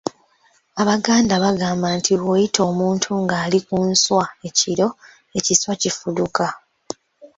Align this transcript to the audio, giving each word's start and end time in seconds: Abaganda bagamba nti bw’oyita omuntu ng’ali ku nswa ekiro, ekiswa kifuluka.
Abaganda 0.81 1.33
bagamba 1.43 1.87
nti 1.97 2.11
bw’oyita 2.19 2.59
omuntu 2.71 3.09
ng’ali 3.23 3.59
ku 3.67 3.77
nswa 3.91 4.23
ekiro, 4.47 4.87
ekiswa 5.37 5.73
kifuluka. 5.81 6.47